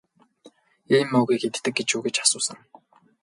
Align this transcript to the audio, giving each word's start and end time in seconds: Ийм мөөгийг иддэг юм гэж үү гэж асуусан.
Ийм 0.95 1.07
мөөгийг 1.13 1.41
иддэг 1.47 1.63
юм 1.73 1.75
гэж 1.77 1.89
үү 1.95 2.01
гэж 2.05 2.15
асуусан. 2.25 2.57